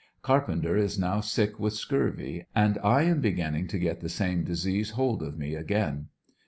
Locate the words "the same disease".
3.99-4.89